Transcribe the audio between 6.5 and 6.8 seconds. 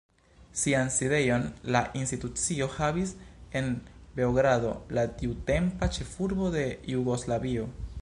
de